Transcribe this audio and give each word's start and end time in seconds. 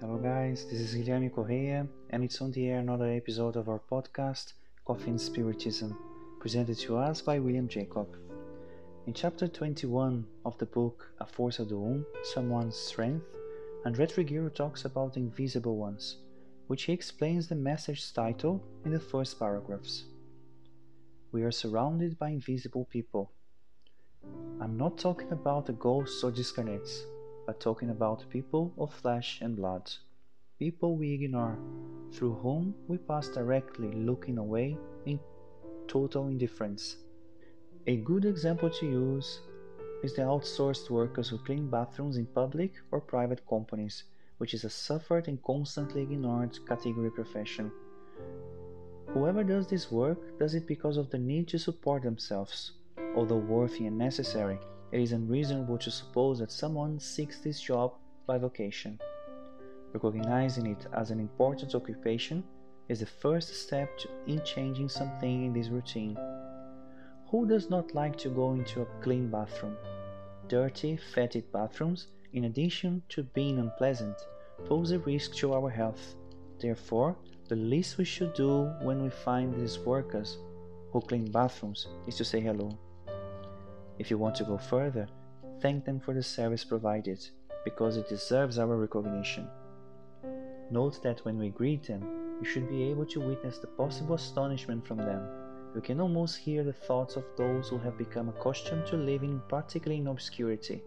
guys, 0.00 0.66
this 0.70 0.80
is 0.80 0.94
Guilherme 0.94 1.32
Correa, 1.32 1.86
and 2.10 2.22
it's 2.22 2.42
on 2.42 2.52
the 2.52 2.68
air 2.68 2.80
another 2.80 3.10
episode 3.10 3.56
of 3.56 3.68
our 3.68 3.80
podcast, 3.90 4.52
Coffee 4.84 5.10
and 5.10 5.20
Spiritism, 5.20 5.96
presented 6.38 6.78
to 6.80 6.98
us 6.98 7.22
by 7.22 7.38
William 7.38 7.66
Jacob. 7.66 8.06
In 9.06 9.14
chapter 9.14 9.48
21 9.48 10.26
of 10.44 10.58
the 10.58 10.66
book 10.66 11.10
A 11.20 11.24
Força 11.24 11.66
do 11.66 11.82
Um, 11.82 12.06
Someone's 12.22 12.76
Strength, 12.76 13.24
André 13.86 14.06
Trigueiro 14.06 14.54
talks 14.54 14.84
about 14.84 15.14
the 15.14 15.20
invisible 15.20 15.76
ones, 15.76 16.18
which 16.66 16.82
he 16.84 16.92
explains 16.92 17.48
the 17.48 17.54
message 17.54 18.12
title 18.12 18.62
in 18.84 18.92
the 18.92 19.00
first 19.00 19.38
paragraphs. 19.38 20.04
We 21.32 21.42
are 21.42 21.52
surrounded 21.52 22.18
by 22.18 22.28
invisible 22.30 22.84
people. 22.90 23.32
I'm 24.60 24.76
not 24.76 24.98
talking 24.98 25.32
about 25.32 25.64
the 25.64 25.72
ghosts 25.72 26.22
or 26.22 26.30
discarnates 26.30 27.06
but 27.46 27.60
talking 27.60 27.90
about 27.90 28.28
people 28.28 28.74
of 28.76 28.92
flesh 28.92 29.40
and 29.40 29.56
blood, 29.56 29.90
people 30.58 30.96
we 30.96 31.12
ignore, 31.12 31.56
through 32.12 32.34
whom 32.34 32.74
we 32.88 32.98
pass 32.98 33.28
directly 33.28 33.92
looking 33.92 34.38
away 34.38 34.76
in 35.06 35.20
total 35.86 36.26
indifference. 36.26 36.96
A 37.86 37.96
good 37.98 38.24
example 38.24 38.68
to 38.68 38.86
use 38.86 39.40
is 40.02 40.14
the 40.14 40.22
outsourced 40.22 40.90
workers 40.90 41.28
who 41.28 41.38
clean 41.38 41.70
bathrooms 41.70 42.16
in 42.16 42.26
public 42.26 42.72
or 42.90 43.00
private 43.00 43.46
companies, 43.48 44.04
which 44.38 44.52
is 44.52 44.64
a 44.64 44.70
suffered 44.70 45.28
and 45.28 45.42
constantly 45.44 46.02
ignored 46.02 46.58
category 46.66 47.10
profession. 47.10 47.70
Whoever 49.08 49.44
does 49.44 49.68
this 49.68 49.90
work 49.90 50.38
does 50.38 50.54
it 50.54 50.66
because 50.66 50.96
of 50.96 51.10
the 51.10 51.18
need 51.18 51.48
to 51.48 51.58
support 51.58 52.02
themselves, 52.02 52.72
although 53.14 53.36
worthy 53.36 53.86
and 53.86 53.96
necessary 53.96 54.58
it 54.92 55.00
is 55.00 55.12
unreasonable 55.12 55.78
to 55.78 55.90
suppose 55.90 56.38
that 56.38 56.52
someone 56.52 56.98
seeks 57.00 57.40
this 57.40 57.60
job 57.60 57.94
by 58.26 58.38
vocation. 58.38 58.98
Recognizing 59.92 60.66
it 60.66 60.86
as 60.92 61.10
an 61.10 61.20
important 61.20 61.74
occupation 61.74 62.44
is 62.88 63.00
the 63.00 63.06
first 63.06 63.54
step 63.54 63.88
in 64.26 64.42
changing 64.44 64.88
something 64.88 65.44
in 65.44 65.52
this 65.52 65.68
routine. 65.68 66.16
Who 67.30 67.46
does 67.46 67.68
not 67.70 67.94
like 67.94 68.16
to 68.18 68.28
go 68.28 68.52
into 68.52 68.82
a 68.82 69.02
clean 69.02 69.28
bathroom? 69.28 69.76
Dirty, 70.48 70.96
fetid 70.96 71.50
bathrooms, 71.52 72.08
in 72.32 72.44
addition 72.44 73.02
to 73.08 73.24
being 73.24 73.58
unpleasant, 73.58 74.16
pose 74.66 74.92
a 74.92 74.98
risk 75.00 75.34
to 75.36 75.54
our 75.54 75.70
health. 75.70 76.14
Therefore, 76.60 77.16
the 77.48 77.56
least 77.56 77.98
we 77.98 78.04
should 78.04 78.34
do 78.34 78.72
when 78.82 79.02
we 79.02 79.10
find 79.10 79.54
these 79.54 79.78
workers 79.78 80.38
who 80.92 81.00
clean 81.00 81.30
bathrooms 81.30 81.88
is 82.06 82.16
to 82.16 82.24
say 82.24 82.40
hello. 82.40 82.78
If 83.98 84.10
you 84.10 84.18
want 84.18 84.34
to 84.36 84.44
go 84.44 84.58
further, 84.58 85.08
thank 85.60 85.84
them 85.84 86.00
for 86.00 86.14
the 86.14 86.22
service 86.22 86.64
provided, 86.64 87.26
because 87.64 87.96
it 87.96 88.08
deserves 88.08 88.58
our 88.58 88.76
recognition. 88.76 89.48
Note 90.70 91.02
that 91.02 91.24
when 91.24 91.38
we 91.38 91.48
greet 91.48 91.84
them, 91.84 92.02
you 92.40 92.46
should 92.46 92.68
be 92.68 92.84
able 92.90 93.06
to 93.06 93.20
witness 93.20 93.58
the 93.58 93.66
possible 93.66 94.16
astonishment 94.16 94.86
from 94.86 94.98
them. 94.98 95.26
You 95.74 95.80
can 95.80 96.00
almost 96.00 96.38
hear 96.38 96.64
the 96.64 96.72
thoughts 96.72 97.16
of 97.16 97.24
those 97.36 97.68
who 97.68 97.78
have 97.78 97.96
become 97.96 98.28
accustomed 98.28 98.86
to 98.86 98.96
living 98.96 99.40
practically 99.48 99.96
in 99.96 100.08
obscurity. 100.08 100.82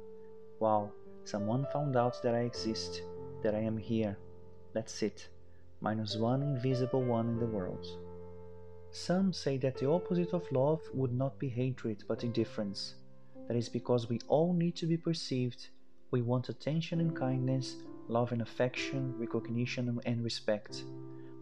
Wow, 0.59 0.91
someone 1.23 1.65
found 1.71 1.95
out 1.95 2.21
that 2.23 2.35
I 2.35 2.39
exist, 2.39 3.03
that 3.41 3.55
I 3.55 3.59
am 3.59 3.77
here. 3.77 4.17
That's 4.73 5.01
it. 5.01 5.29
Minus 5.81 6.17
one 6.17 6.41
invisible 6.43 7.03
one 7.03 7.29
in 7.29 7.39
the 7.39 7.45
world. 7.45 7.87
Some 8.91 9.33
say 9.33 9.57
that 9.57 9.77
the 9.77 9.89
opposite 9.89 10.33
of 10.33 10.51
love 10.51 10.81
would 10.93 11.13
not 11.13 11.37
be 11.37 11.47
hatred 11.47 12.03
but 12.07 12.23
indifference. 12.23 12.95
That 13.47 13.55
is 13.55 13.69
because 13.69 14.09
we 14.09 14.19
all 14.27 14.53
need 14.53 14.75
to 14.77 14.87
be 14.87 14.97
perceived. 14.97 15.67
We 16.11 16.21
want 16.21 16.49
attention 16.49 16.99
and 16.99 17.15
kindness, 17.15 17.75
love 18.07 18.31
and 18.31 18.41
affection, 18.41 19.13
recognition 19.17 19.99
and 20.05 20.23
respect. 20.23 20.83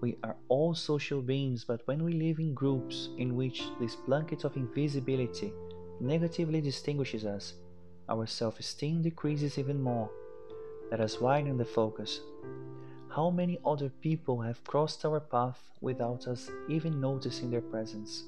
We 0.02 0.18
are 0.24 0.36
all 0.50 0.76
social 0.76 1.22
beings, 1.22 1.64
but 1.64 1.82
when 1.86 2.04
we 2.04 2.14
live 2.14 2.40
in 2.40 2.54
groups 2.54 3.10
in 3.18 3.36
which 3.36 3.64
this 3.80 3.96
blanket 3.96 4.44
of 4.44 4.56
invisibility 4.58 5.54
negatively 6.00 6.62
distinguishes 6.62 7.26
us, 7.26 7.54
our 8.10 8.26
self 8.26 8.60
esteem 8.60 9.02
decreases 9.02 9.58
even 9.58 9.82
more. 9.82 10.10
Let 10.92 11.00
us 11.00 11.20
widen 11.20 11.58
the 11.58 11.66
focus. 11.66 12.22
How 13.10 13.30
many 13.30 13.58
other 13.66 13.90
people 13.90 14.42
have 14.42 14.64
crossed 14.64 15.06
our 15.06 15.20
path 15.20 15.60
without 15.82 16.28
us 16.28 16.52
even 16.68 17.00
noticing 17.02 17.50
their 17.50 17.62
presence? 17.62 18.26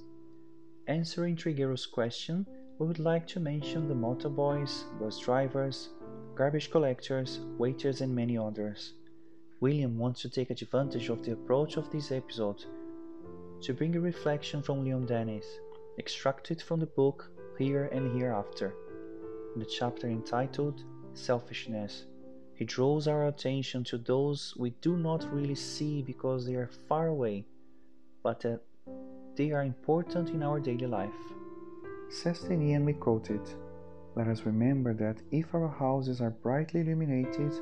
Answering 0.88 1.36
Trigueiro's 1.36 1.86
question, 1.86 2.46
we 2.80 2.88
would 2.88 2.98
like 2.98 3.28
to 3.28 3.40
mention 3.40 3.88
the 3.88 3.94
motorboys, 3.94 4.86
bus 5.00 5.20
drivers, 5.20 5.90
garbage 6.34 6.72
collectors, 6.72 7.40
waiters, 7.58 8.02
and 8.02 8.16
many 8.16 8.38
others. 8.38 8.94
William 9.60 9.98
wants 9.98 10.22
to 10.22 10.30
take 10.30 10.50
advantage 10.50 11.10
of 11.10 11.24
the 11.24 11.34
approach 11.34 11.76
of 11.76 11.92
this 11.92 12.12
episode 12.12 12.64
to 13.62 13.74
bring 13.74 13.96
a 13.96 14.00
reflection 14.00 14.64
from 14.64 14.84
Leon 14.84 15.06
Denis, 15.06 15.46
extracted 16.00 16.62
from 16.62 16.80
the 16.80 16.86
book 16.86 17.30
Here 17.58 17.90
and 17.92 18.18
Hereafter, 18.18 18.74
in 19.54 19.60
the 19.60 19.66
chapter 19.66 20.08
entitled 20.08 20.82
Selfishness. 21.14 22.06
He 22.60 22.66
draws 22.66 23.08
our 23.08 23.28
attention 23.28 23.86
to 23.86 23.98
those 23.98 24.54
we 24.58 24.72
do 24.82 24.98
not 24.98 25.34
really 25.34 25.56
see 25.56 26.02
because 26.02 26.46
they 26.46 26.56
are 26.56 26.70
far 26.90 27.08
away, 27.08 27.46
but 28.22 28.42
that 28.42 28.60
they 29.38 29.52
are 29.52 29.64
important 29.64 30.32
in 30.32 30.44
our 30.44 30.60
daily 30.60 30.86
life. 30.86 31.22
Says 32.10 32.44
and 32.44 32.86
we 32.86 32.92
quoted, 32.92 33.40
Let 34.14 34.28
us 34.28 34.42
remember 34.42 34.94
that 34.96 35.22
if 35.32 35.56
our 35.56 35.70
houses 35.70 36.20
are 36.20 36.32
brightly 36.32 36.82
illuminated 36.82 37.54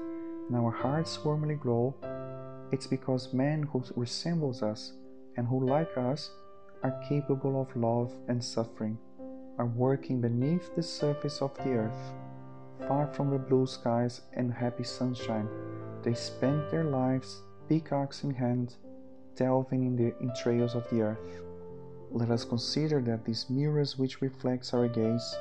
and 0.48 0.56
our 0.56 0.72
hearts 0.72 1.24
warmly 1.24 1.54
glow, 1.54 1.94
it's 2.72 2.88
because 2.88 3.32
men 3.34 3.62
who 3.72 3.84
resembles 3.96 4.64
us 4.64 4.94
and 5.36 5.46
who 5.46 5.64
like 5.64 5.96
us 5.96 6.32
are 6.82 7.00
capable 7.08 7.62
of 7.62 7.76
love 7.76 8.12
and 8.30 8.44
suffering, 8.44 8.98
are 9.60 9.68
working 9.68 10.22
beneath 10.22 10.76
the 10.76 10.82
surface 10.82 11.40
of 11.44 11.54
the 11.58 11.74
earth 11.74 12.14
Far 12.86 13.08
from 13.08 13.32
the 13.32 13.40
blue 13.40 13.66
skies 13.66 14.22
and 14.34 14.54
happy 14.54 14.84
sunshine, 14.84 15.50
they 16.04 16.14
spent 16.14 16.70
their 16.70 16.84
lives, 16.84 17.42
pickaxe 17.68 18.24
in 18.24 18.32
hand, 18.32 18.76
delving 19.36 19.86
in 19.86 19.96
the 19.96 20.14
entrails 20.22 20.76
of 20.76 20.90
the 20.90 21.02
earth. 21.02 21.42
Let 22.12 22.30
us 22.32 22.46
consider 22.46 23.02
that 23.02 23.26
these 23.26 23.50
mirrors 23.50 23.98
which 23.98 24.22
reflects 24.22 24.74
our 24.74 24.88
gaze, 24.88 25.36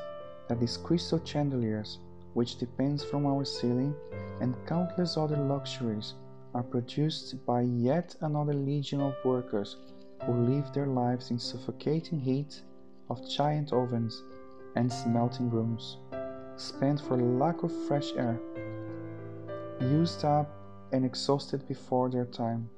that 0.48 0.60
these 0.60 0.76
crystal 0.76 1.20
chandeliers 1.24 1.98
which 2.34 2.58
depends 2.58 3.04
from 3.04 3.26
our 3.26 3.44
ceiling, 3.44 3.94
and 4.40 4.54
countless 4.66 5.16
other 5.16 5.36
luxuries 5.36 6.14
are 6.54 6.62
produced 6.62 7.44
by 7.46 7.62
yet 7.62 8.14
another 8.20 8.54
legion 8.54 9.00
of 9.00 9.14
workers 9.24 9.76
who 10.24 10.32
live 10.32 10.72
their 10.72 10.86
lives 10.86 11.30
in 11.30 11.38
suffocating 11.38 12.18
heat 12.18 12.62
of 13.10 13.28
giant 13.28 13.72
ovens 13.72 14.22
and 14.74 14.92
smelting 14.92 15.50
rooms 15.50 15.98
spent 16.56 17.00
for 17.00 17.16
lack 17.16 17.62
of 17.62 17.72
fresh 17.86 18.12
air, 18.16 18.40
used 19.80 20.24
up 20.24 20.50
and 20.92 21.04
exhausted 21.04 21.66
before 21.68 22.08
their 22.08 22.26
time, 22.26 22.68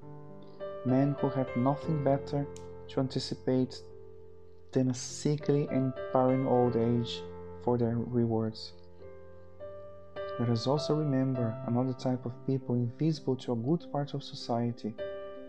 men 0.84 1.14
who 1.20 1.28
have 1.28 1.48
nothing 1.56 2.02
better 2.02 2.46
to 2.88 3.00
anticipate 3.00 3.80
than 4.72 4.90
a 4.90 4.94
sickly 4.94 5.68
and 5.70 5.92
barren 6.12 6.46
old 6.46 6.76
age 6.76 7.22
for 7.62 7.78
their 7.78 7.96
rewards. 7.96 8.72
Let 10.38 10.50
us 10.50 10.66
also 10.66 10.94
remember 10.94 11.56
another 11.66 11.92
type 11.92 12.24
of 12.24 12.46
people 12.46 12.76
invisible 12.76 13.36
to 13.36 13.52
a 13.52 13.56
good 13.56 13.84
part 13.90 14.14
of 14.14 14.22
society, 14.22 14.94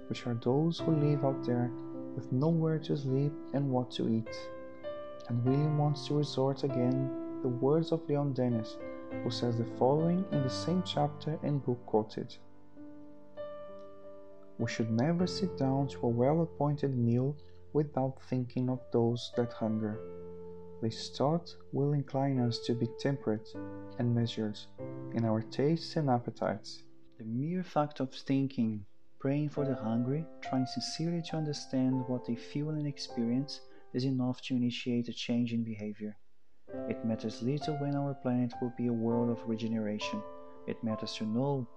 which 0.07 0.25
are 0.25 0.33
those 0.43 0.79
who 0.79 0.91
live 0.95 1.23
out 1.23 1.45
there 1.45 1.71
with 2.15 2.31
nowhere 2.31 2.79
to 2.79 2.97
sleep 2.97 3.31
and 3.53 3.69
what 3.69 3.91
to 3.91 4.09
eat. 4.09 4.35
And 5.27 5.43
William 5.45 5.77
wants 5.77 6.07
to 6.07 6.15
resort 6.15 6.63
again 6.63 7.28
the 7.41 7.47
words 7.47 7.93
of 7.93 8.07
Leon 8.09 8.33
Denis, 8.33 8.77
who 9.23 9.31
says 9.31 9.57
the 9.57 9.65
following 9.77 10.25
in 10.31 10.43
the 10.43 10.49
same 10.49 10.83
chapter 10.83 11.39
and 11.41 11.63
book 11.63 11.79
quoted 11.85 12.35
We 14.57 14.69
should 14.69 14.91
never 14.91 15.25
sit 15.25 15.57
down 15.57 15.87
to 15.89 16.05
a 16.05 16.09
well 16.09 16.41
appointed 16.41 16.97
meal 16.97 17.37
without 17.71 18.21
thinking 18.29 18.69
of 18.69 18.81
those 18.91 19.31
that 19.37 19.53
hunger. 19.53 19.99
This 20.81 21.09
thought 21.09 21.55
will 21.71 21.93
incline 21.93 22.39
us 22.39 22.59
to 22.65 22.73
be 22.73 22.87
temperate 22.99 23.47
and 23.99 24.13
measured 24.13 24.59
in 25.13 25.23
our 25.23 25.41
tastes 25.41 25.95
and 25.95 26.09
appetites. 26.09 26.83
The 27.17 27.25
mere 27.25 27.63
fact 27.63 28.01
of 28.01 28.13
thinking, 28.13 28.85
praying 29.19 29.49
for 29.49 29.65
the 29.65 29.75
hungry, 29.75 30.25
trying 30.41 30.65
sincerely 30.65 31.21
to 31.29 31.37
understand 31.37 32.05
what 32.07 32.25
they 32.25 32.35
feel 32.35 32.69
and 32.69 32.87
experience 32.87 33.61
is 33.93 34.03
enough 34.05 34.41
to 34.41 34.55
initiate 34.55 35.07
a 35.07 35.13
change 35.13 35.53
in 35.53 35.63
behavior. 35.63 36.17
It 36.87 37.03
matters 37.03 37.41
little 37.41 37.75
when 37.77 37.95
our 37.95 38.13
planet 38.13 38.53
will 38.61 38.73
be 38.77 38.87
a 38.87 38.93
world 38.93 39.29
of 39.29 39.47
regeneration. 39.47 40.21
It 40.67 40.83
matters 40.83 41.15
to 41.15 41.25
know, 41.25 41.67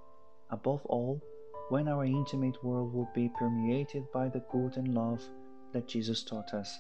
above 0.51 0.85
all, 0.87 1.21
when 1.69 1.89
our 1.89 2.05
intimate 2.05 2.63
world 2.63 2.93
will 2.93 3.09
be 3.15 3.31
permeated 3.39 4.05
by 4.13 4.29
the 4.29 4.45
good 4.51 4.77
and 4.77 4.95
love 4.95 5.23
that 5.73 5.89
Jesus 5.89 6.23
taught 6.23 6.53
us, 6.53 6.79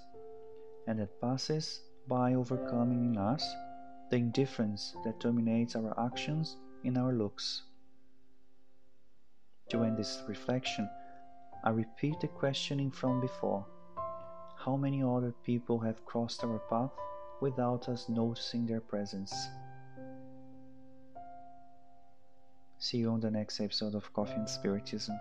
and 0.86 0.98
that 0.98 1.20
passes 1.20 1.80
by 2.08 2.34
overcoming 2.34 3.04
in 3.04 3.16
us 3.16 3.42
the 4.10 4.16
indifference 4.16 4.94
that 5.04 5.20
dominates 5.20 5.74
our 5.74 5.98
actions 5.98 6.56
and 6.84 6.98
our 6.98 7.12
looks. 7.12 7.62
To 9.70 9.84
end 9.84 9.96
this 9.96 10.22
reflection, 10.28 10.86
I 11.64 11.70
repeat 11.70 12.20
the 12.20 12.28
questioning 12.28 12.90
from 12.90 13.22
before 13.22 13.64
How 14.56 14.76
many 14.76 15.02
other 15.02 15.32
people 15.44 15.78
have 15.78 16.04
crossed 16.04 16.44
our 16.44 16.58
path 16.68 16.90
without 17.42 17.88
us 17.88 18.08
noticing 18.08 18.64
their 18.66 18.80
presence? 18.80 19.34
See 22.78 22.98
you 22.98 23.10
on 23.10 23.20
the 23.20 23.30
next 23.30 23.60
episode 23.60 23.96
of 23.96 24.12
Coffee 24.12 24.34
and 24.34 24.48
Spiritism. 24.48 25.18